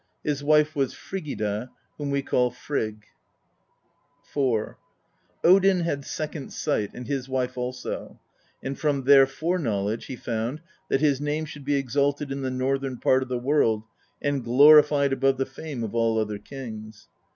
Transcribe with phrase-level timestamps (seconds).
[0.23, 1.69] His wife was Frigida,
[1.99, 3.05] whom we call Frigg.
[4.35, 4.73] IV
[5.43, 8.19] Odin had second sight, and his wife also;
[8.63, 10.59] and from their foreknowledge he found
[10.89, 13.83] that his name should be exalted in the northern part of the world
[14.19, 17.07] and glorified above the fame of all other kings.